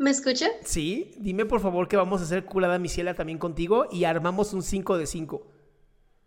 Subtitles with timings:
[0.00, 0.48] ¿Me escucha?
[0.64, 4.62] Sí, dime por favor que vamos a hacer culada misiela también contigo y armamos un
[4.62, 5.46] 5 de 5.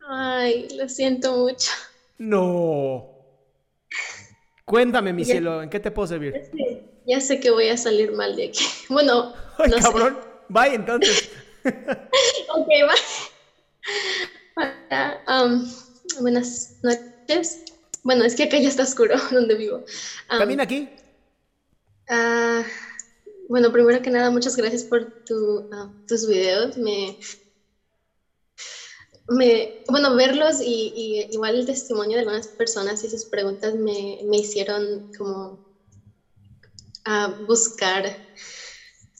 [0.08, 1.72] Ay, lo siento mucho.
[2.20, 3.10] No.
[4.64, 6.34] Cuéntame, mi cielo, ¿en qué te puedo servir?
[6.36, 8.64] Ya sé, ya sé que voy a salir mal de aquí.
[8.90, 9.82] Bueno, Ay, no sé.
[9.82, 10.20] cabrón.
[10.50, 11.32] Bye, entonces.
[12.56, 12.68] Ok.
[14.56, 15.68] Hola, um,
[16.22, 17.64] buenas noches.
[18.04, 19.78] Bueno, es que acá ya está oscuro donde vivo.
[20.32, 20.90] Um, Camina aquí.
[22.10, 22.62] ah,
[23.54, 26.76] bueno, primero que nada, muchas gracias por tu, ah, tus videos.
[26.76, 27.20] Me,
[29.28, 34.18] me, bueno, verlos y, y igual el testimonio de algunas personas y sus preguntas me,
[34.26, 35.62] me hicieron como
[37.06, 38.24] a buscar,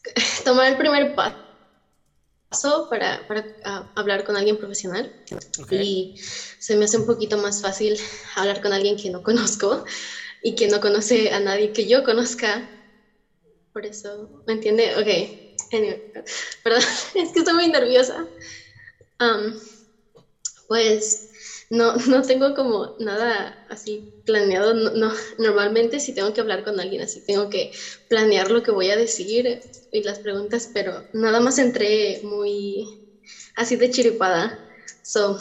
[0.44, 5.14] tomar el primer paso para, para ah, hablar con alguien profesional.
[5.60, 5.74] Ok.
[5.74, 6.16] Y
[6.58, 8.00] se me hace un poquito más fácil
[8.36, 9.84] hablar con alguien que no conozco
[10.42, 12.68] y que no conoce a nadie que yo conozca.
[13.74, 14.92] Por eso, ¿me entiende?
[14.96, 16.04] Ok, anyway,
[16.64, 16.82] perdón,
[17.16, 18.28] es que estoy muy nerviosa.
[19.20, 19.56] Am,
[20.68, 21.30] pues
[21.70, 24.74] no, no tengo como nada así planeado.
[24.74, 27.72] No, no- normalmente si tengo que hablar con alguien así, tengo que
[28.08, 29.60] planear lo que voy a decir
[29.92, 32.88] y las preguntas, pero nada más entré muy
[33.56, 34.60] así de chiripada.
[35.04, 35.38] So,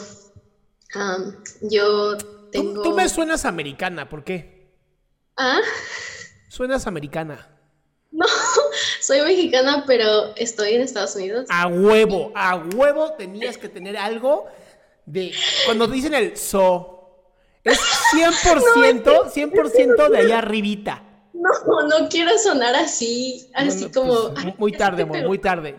[0.95, 2.17] um, yo
[2.53, 2.83] Tú, tengo...
[2.83, 4.73] tú me suenas americana, ¿por qué?
[5.37, 5.61] Ah,
[6.47, 7.49] Suenas americana.
[8.13, 8.25] No,
[9.01, 11.47] soy mexicana, pero estoy en Estados Unidos.
[11.49, 14.45] A huevo, a huevo tenías que tener algo
[15.05, 15.33] de...
[15.65, 17.27] Cuando dicen el so,
[17.63, 17.79] es
[18.13, 21.03] 100%, 100% de allá arribita.
[21.33, 24.33] No, no quiero sonar así, así No, no, como...
[24.33, 25.75] pues, ay, muy tarde, amor, muy tarde.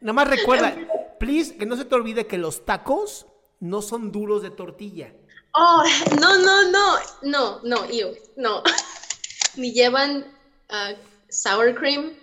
[0.00, 0.76] Nada más recuerda,
[1.18, 3.26] please, que no se te olvide que los tacos
[3.60, 5.14] no son duros de tortilla.
[5.54, 5.82] Oh,
[6.20, 8.62] no, no, no, no, no, ew, no.
[9.56, 10.26] Ni llevan
[10.68, 10.92] ah,
[11.28, 12.14] sour cream.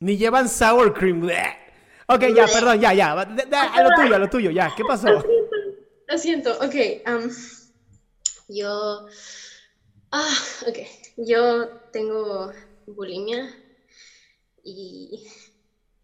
[0.00, 1.22] Ni llevan sour cream.
[2.06, 3.24] Ok, ya, perdón, ya, ya.
[3.24, 4.74] de- A lo tuyo, a lo tuyo, ya.
[4.76, 5.24] ¿Qué pasó?
[6.06, 6.74] Lo siento, ok.
[7.06, 7.30] am,
[8.48, 9.06] yo.
[10.12, 10.34] Ah,
[10.68, 10.78] ok.
[11.16, 12.52] Yo tengo
[12.86, 13.54] bulimia
[14.62, 15.26] y.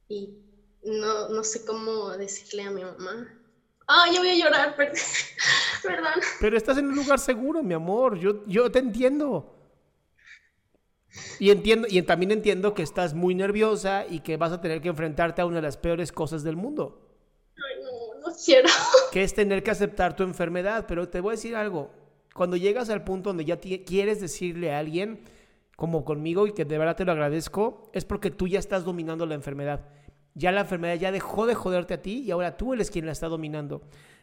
[0.09, 0.35] Y
[0.83, 3.29] no, no sé cómo decirle a mi mamá.
[3.87, 4.93] Ah, yo voy a llorar, per-
[5.83, 6.13] perdón.
[6.41, 8.19] Pero estás en un lugar seguro, mi amor.
[8.19, 9.60] Yo, yo te entiendo.
[11.41, 14.89] Y entiendo, y también entiendo que estás muy nerviosa y que vas a tener que
[14.89, 17.01] enfrentarte a una de las peores cosas del mundo.
[17.57, 18.69] Ay, no, no quiero.
[19.11, 20.85] que es tener que aceptar tu enfermedad.
[20.87, 21.91] Pero te voy a decir algo.
[22.35, 25.21] Cuando llegas al punto donde ya quieres decirle a alguien,
[25.77, 29.25] como conmigo, y que de verdad te lo agradezco, es porque tú ya estás dominando
[29.25, 29.89] la enfermedad.
[30.35, 33.13] Ya la enfermedad ya dejó de joderte a ti y ahora tú eres quien la
[33.13, 33.81] está dominando.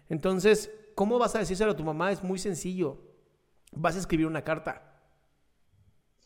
[0.08, 2.12] Entonces, ¿cómo vas a decírselo a tu mamá?
[2.12, 3.00] Es muy sencillo.
[3.72, 4.97] Vas a escribir una carta.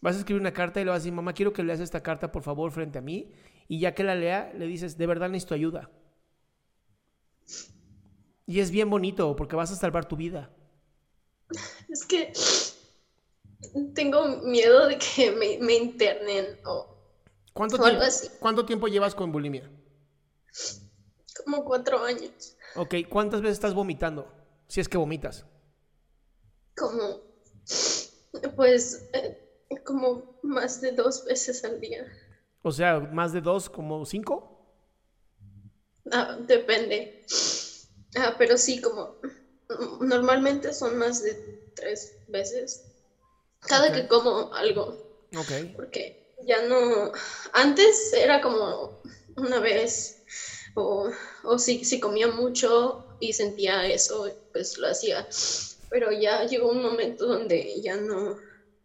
[0.01, 2.01] Vas a escribir una carta y le vas a decir, mamá, quiero que leas esta
[2.03, 3.31] carta, por favor, frente a mí.
[3.67, 5.89] Y ya que la lea, le dices, de verdad necesito ayuda.
[8.47, 10.51] Y es bien bonito porque vas a salvar tu vida.
[11.89, 12.31] Es que
[13.93, 16.91] tengo miedo de que me, me internen o
[17.53, 18.29] ¿Cuánto, O algo tiempo, así.
[18.39, 19.69] ¿Cuánto tiempo llevas con bulimia?
[21.45, 22.55] como cuatro años.
[22.75, 24.31] Ok, ¿cuántas veces estás vomitando?
[24.67, 25.45] Si es que vomitas.
[26.77, 27.21] Como,
[28.55, 29.40] pues, eh,
[29.79, 32.05] como más de dos veces al día.
[32.63, 34.51] O sea, más de dos, como cinco.
[36.11, 37.25] Ah, depende.
[38.17, 39.15] Ah, pero sí, como
[39.69, 42.85] mm, normalmente son más de tres veces.
[43.61, 45.27] Cada que como algo.
[45.37, 45.75] Ok.
[45.75, 47.11] Porque ya no.
[47.53, 49.01] Antes era como
[49.37, 50.23] una vez
[50.75, 51.09] o,
[51.43, 55.27] o si, si comía mucho y sentía eso, pues lo hacía.
[55.89, 58.37] Pero ya llegó un momento donde ya no,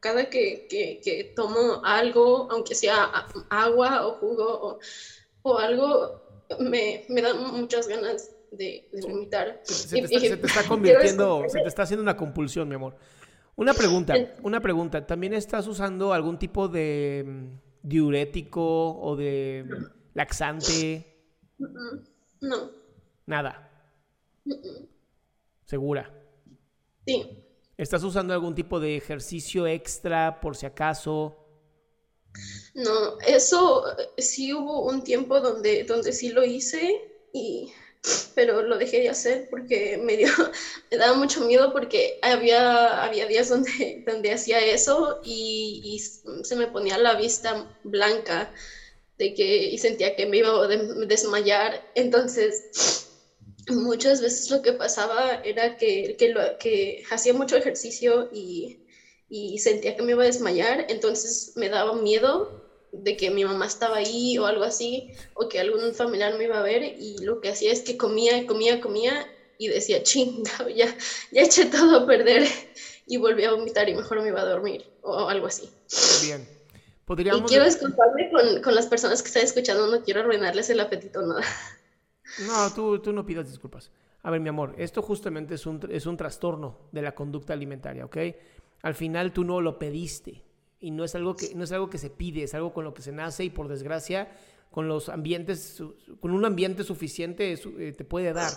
[0.07, 4.79] cada que, que, que tomo algo, aunque sea agua o jugo o,
[5.43, 6.23] o algo,
[6.61, 9.61] me, me da muchas ganas de, de vomitar.
[9.65, 12.97] Se, te, está, se te está convirtiendo, se te está haciendo una compulsión, mi amor.
[13.57, 15.05] Una pregunta, una pregunta.
[15.05, 17.47] ¿También estás usando algún tipo de mm,
[17.83, 19.65] diurético o de
[20.15, 21.17] laxante?
[21.59, 22.71] No.
[23.27, 23.73] Nada.
[25.65, 26.15] ¿Segura?
[27.05, 27.46] Sí.
[27.79, 31.37] ¿Estás usando algún tipo de ejercicio extra por si acaso?
[32.75, 33.85] No, eso
[34.19, 37.01] sí hubo un tiempo donde, donde sí lo hice
[37.33, 37.73] y
[38.35, 40.29] pero lo dejé de hacer porque me dio,
[40.91, 45.99] me daba mucho miedo porque había, había días donde, donde hacía eso y, y
[46.45, 48.53] se me ponía la vista blanca
[49.19, 51.83] de que, y sentía que me iba a desmayar.
[51.95, 53.06] Entonces,
[53.69, 58.79] muchas veces lo que pasaba era que, que, lo, que hacía mucho ejercicio y,
[59.29, 63.67] y sentía que me iba a desmayar, entonces me daba miedo de que mi mamá
[63.67, 67.41] estaba ahí o algo así, o que algún familiar me iba a ver, y lo
[67.41, 69.27] que hacía es que comía, comía, comía,
[69.59, 70.97] y decía, chinga, ya,
[71.31, 72.47] ya eché todo a perder,
[73.07, 75.69] y volví a vomitar y mejor me iba a dormir, o algo así.
[76.23, 76.49] Bien.
[77.05, 77.43] ¿Podríamos...
[77.43, 81.23] Y quiero disculparme con, con, las personas que están escuchando, no quiero arruinarles el apetito,
[81.23, 81.43] nada.
[81.43, 81.76] No,
[82.75, 83.91] tú, tú no pidas disculpas.
[84.23, 88.05] A ver, mi amor, esto justamente es un, es un trastorno de la conducta alimentaria,
[88.05, 88.17] ¿ok?
[88.83, 90.43] Al final tú no lo pediste,
[90.81, 92.95] y no es algo que no es algo que se pide, es algo con lo
[92.95, 94.29] que se nace y por desgracia
[94.71, 95.83] con los ambientes
[96.21, 98.53] con un ambiente suficiente eh, te puede dar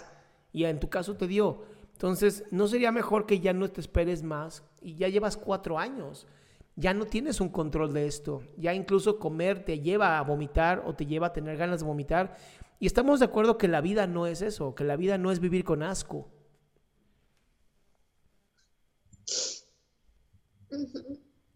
[0.51, 1.63] y en tu caso te dio.
[1.93, 6.27] Entonces, ¿no sería mejor que ya no te esperes más y ya llevas cuatro años?
[6.75, 8.41] Ya no tienes un control de esto.
[8.57, 12.37] Ya incluso comer te lleva a vomitar o te lleva a tener ganas de vomitar.
[12.79, 15.39] Y estamos de acuerdo que la vida no es eso, que la vida no es
[15.39, 16.31] vivir con asco.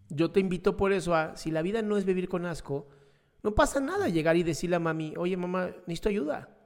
[0.10, 2.90] Yo te invito por eso a, si la vida no es vivir con asco,
[3.42, 6.58] no pasa nada llegar y decirle a mami, oye mamá, necesito ayuda.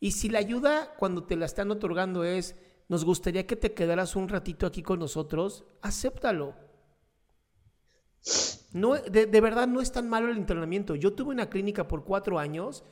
[0.00, 2.56] Y si la ayuda cuando te la están otorgando es,
[2.88, 6.54] nos gustaría que te quedaras un ratito aquí con nosotros, acéptalo.
[8.72, 10.94] No, de, verdad no es tan malo el entrenamiento.
[10.94, 12.84] Yo tuve una clínica por cuatro años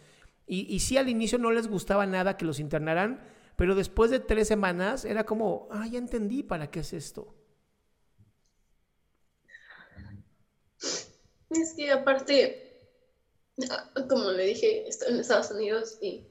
[0.46, 4.20] y, y sí al inicio no les gustaba nada que los internaran, pero después de
[4.20, 7.34] tres semanas era como, ah, ya entendí para qué es esto.
[11.50, 12.80] Es que aparte,
[14.08, 16.26] como le dije, estoy en Estados Unidos y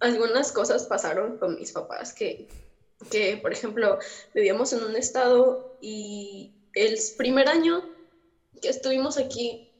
[0.00, 2.48] algunas cosas pasaron con mis papás que,
[3.10, 3.98] que, por ejemplo,
[4.34, 7.82] vivíamos en un estado y el primer año
[8.60, 9.70] que estuvimos aquí,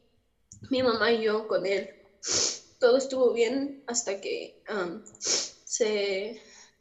[0.70, 1.90] mi mamá y yo con él,
[2.82, 5.00] todo estuvo bien hasta que um,
[5.64, 6.30] se,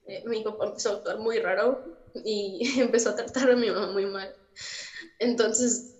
[0.08, 1.84] eh, mi papá empezó a actuar muy raro
[2.26, 4.34] y empezó a tratar a mi mamá muy mal.
[5.20, 5.94] Entonces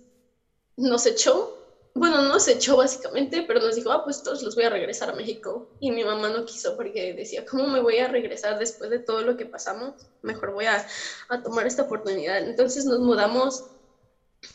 [0.76, 1.54] nos echó,
[1.94, 5.10] bueno, no nos echó básicamente, pero nos dijo, ah, pues todos los voy a regresar
[5.10, 5.68] a México.
[5.80, 9.22] Y mi mamá no quiso porque decía, ¿cómo me voy a regresar después de todo
[9.22, 9.94] lo que pasamos?
[10.22, 10.84] Mejor voy a,
[11.28, 12.38] a tomar esta oportunidad.
[12.38, 13.64] Entonces nos mudamos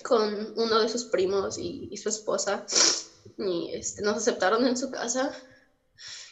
[0.03, 2.65] con uno de sus primos y, y su esposa
[3.37, 5.31] y este, nos aceptaron en su casa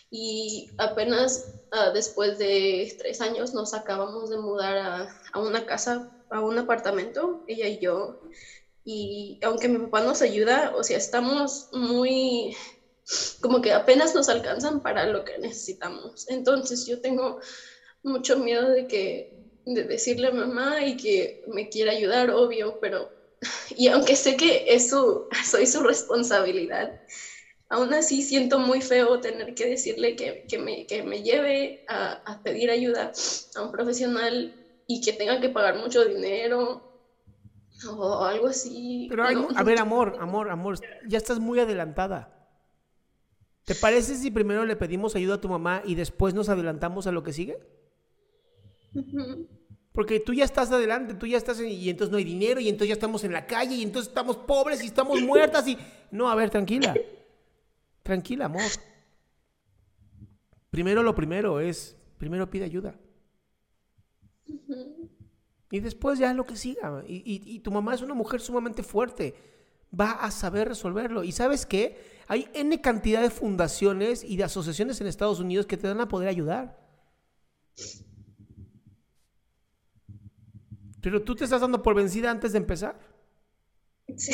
[0.09, 6.07] y apenas uh, después de tres años nos acabamos de mudar a, a, una casa,
[6.29, 8.17] a un apartamento, ella y yo,
[8.85, 12.55] y aunque mi papá nos ayuda, o sea, estamos muy,
[13.41, 16.25] como que apenas nos alcanzan para lo que necesitamos.
[16.27, 17.39] Entonces yo tengo
[18.03, 19.27] mucho miedo de que,
[19.65, 23.11] de decirle a mamá y que me quiera ayudar, obvio, pero,
[23.77, 27.01] y aunque sé que es su, soy su responsabilidad,
[27.69, 32.13] aún así siento muy feo tener que decirle que, que, me, que me, lleve a,
[32.25, 33.11] a pedir ayuda
[33.55, 34.53] a un profesional
[34.87, 36.85] y que tenga que pagar mucho dinero
[37.89, 39.07] o algo así.
[39.09, 42.31] Pero a ver, amor, amor, amor, ya estás muy adelantada.
[43.65, 47.11] ¿Te parece si primero le pedimos ayuda a tu mamá y después nos adelantamos a
[47.11, 47.57] lo que sigue?
[49.95, 52.89] Porque tú ya estás adelante, tú ya estás y entonces no hay dinero y entonces
[52.89, 55.77] ya estamos en la calle y entonces estamos pobres y estamos muertas y...
[56.11, 56.93] No, a ver, tranquila.
[58.03, 58.61] Tranquila, amor.
[60.69, 62.99] Primero lo primero es, primero pide ayuda.
[65.71, 67.03] Y después ya lo que siga.
[67.07, 69.33] Y, tu mamá es una mujer sumamente fuerte.
[69.97, 71.23] Va a saber resolverlo.
[71.23, 71.97] Y sabes qué?
[72.27, 76.09] Hay N cantidad de fundaciones y de asociaciones en Estados Unidos que te dan a
[76.09, 76.77] poder ayudar.
[81.05, 82.99] Pero tú te estás dando por vencida antes de empezar.
[84.17, 84.33] Sí.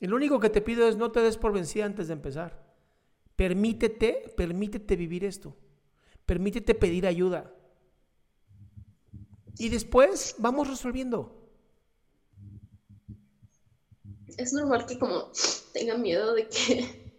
[0.00, 2.74] Lo único que te pido es no te des por vencida antes de empezar.
[3.36, 5.54] Permítete, permítete vivir esto.
[6.24, 7.54] Permítete pedir ayuda.
[9.58, 11.46] Y después vamos resolviendo.
[14.38, 15.32] Es normal que como
[15.74, 17.12] tenga miedo de que,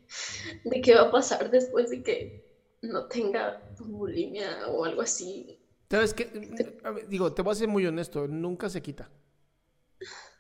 [0.63, 5.59] de qué va a pasar después de que no tenga bulimia o algo así.
[5.89, 6.25] ¿Sabes qué?
[7.07, 9.09] Digo, te voy a ser muy honesto, nunca se quita.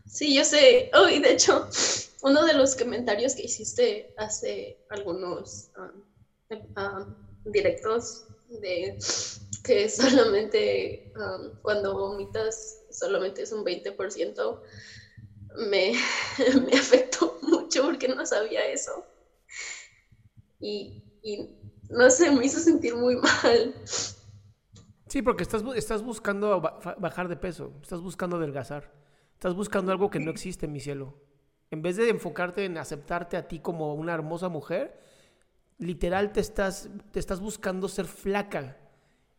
[0.05, 0.89] Sí, yo sé.
[0.93, 1.67] Oh, y de hecho,
[2.23, 8.25] uno de los comentarios que hiciste hace algunos um, um, directos
[8.61, 8.97] de
[9.63, 14.61] que solamente um, cuando vomitas solamente es un 20%,
[15.69, 15.93] me,
[16.65, 19.05] me afectó mucho porque no sabía eso.
[20.59, 21.49] Y, y
[21.89, 23.73] no sé, me hizo sentir muy mal.
[25.13, 28.91] Sí, porque estás, estás buscando bajar de peso, estás buscando adelgazar,
[29.33, 31.21] estás buscando algo que no existe, mi cielo.
[31.69, 34.99] En vez de enfocarte en aceptarte a ti como una hermosa mujer,
[35.77, 38.79] literal te estás, te estás buscando ser flaca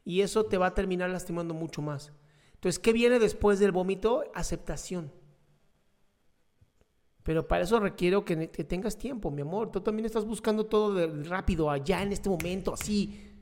[0.04, 2.12] y eso te va a terminar lastimando mucho más.
[2.52, 4.30] Entonces, ¿qué viene después del vómito?
[4.32, 5.10] Aceptación.
[7.24, 9.72] Pero para eso requiero que, tengas tiempo, mi amor.
[9.72, 13.33] Tú también estás buscando todo rápido, allá en este momento, así.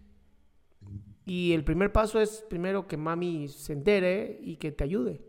[1.25, 5.21] Y el primer paso es primero que mami se entere y que te ayude.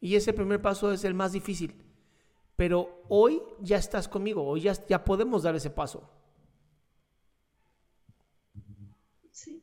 [0.00, 1.74] Y ese primer paso es el más difícil.
[2.56, 6.10] Pero hoy ya estás conmigo, hoy ya, ya podemos dar ese paso.
[9.30, 9.62] Sí.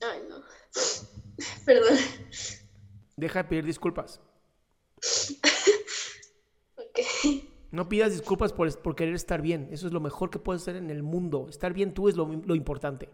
[0.00, 0.42] Ay, no.
[1.64, 1.98] Perdón.
[3.16, 4.20] Deja de pedir disculpas.
[6.76, 7.57] ok.
[7.70, 9.68] No pidas disculpas por, querer estar bien.
[9.72, 11.46] Eso es lo mejor que puedes hacer en el mundo.
[11.48, 13.08] Estar bien tú es lo, lo importante.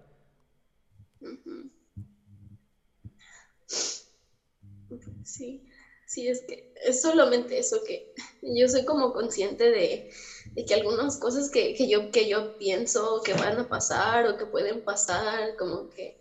[5.25, 5.67] Sí,
[6.07, 10.11] sí, es que es solamente eso que yo soy como consciente de,
[10.53, 14.37] de que algunas cosas que, que, yo, que yo pienso que van a pasar o
[14.37, 16.21] que pueden pasar, como que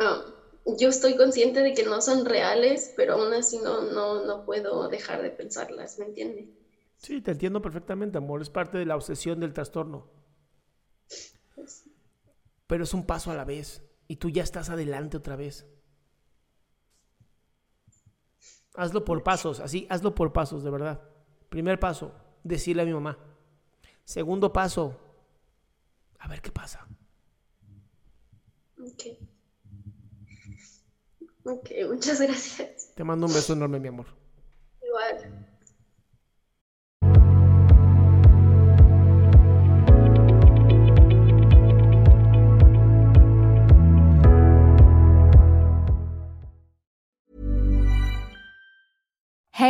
[0.00, 4.44] um, yo estoy consciente de que no son reales, pero aún así no, no, no
[4.44, 6.46] puedo dejar de pensarlas, ¿me entiendes?
[6.98, 8.42] Sí, te entiendo perfectamente, amor.
[8.42, 10.10] Es parte de la obsesión del trastorno.
[11.54, 11.88] Pues
[12.68, 15.66] pero es un paso a la vez y tú ya estás adelante otra vez.
[18.74, 21.02] Hazlo por pasos, así, hazlo por pasos, de verdad.
[21.48, 22.14] Primer paso,
[22.44, 23.18] decirle a mi mamá.
[24.04, 25.00] Segundo paso,
[26.18, 26.86] a ver qué pasa.
[28.92, 29.18] Okay.
[31.44, 32.92] Ok, muchas gracias.
[32.94, 34.17] Te mando un beso enorme, mi amor.